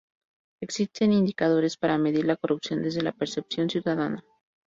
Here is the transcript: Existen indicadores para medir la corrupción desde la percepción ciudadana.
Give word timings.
Existen 0.63 1.13
indicadores 1.13 1.77
para 1.77 1.99
medir 1.99 2.25
la 2.25 2.35
corrupción 2.35 2.81
desde 2.81 3.03
la 3.03 3.11
percepción 3.11 3.69
ciudadana. 3.69 4.25